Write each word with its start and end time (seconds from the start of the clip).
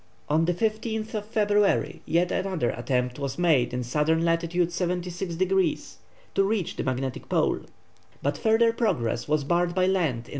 On 0.29 0.45
the 0.45 0.53
15th 0.55 1.09
February 1.25 2.01
yet 2.07 2.31
another 2.31 2.71
attempt 2.71 3.19
was 3.19 3.37
made 3.37 3.71
in 3.71 3.81
S. 3.81 3.93
lat. 3.95 4.43
76 4.51 5.35
degrees 5.35 5.97
to 6.33 6.43
reach 6.43 6.75
the 6.75 6.83
magnetic 6.83 7.29
pole; 7.29 7.59
but 8.23 8.35
further 8.35 8.73
progress 8.73 9.27
was 9.27 9.43
barred 9.43 9.75
by 9.75 9.85
land 9.85 10.25
in 10.27 10.29
S. 10.29 10.29